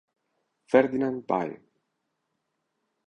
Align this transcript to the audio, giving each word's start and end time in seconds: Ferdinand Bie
Ferdinand 0.71 1.21
Bie 1.29 1.61